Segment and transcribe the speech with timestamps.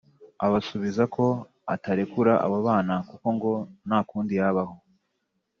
[0.45, 1.25] abasubiza ko
[1.75, 3.51] atarekura abo bana kuko ngo
[3.87, 4.75] nta kundi yabaho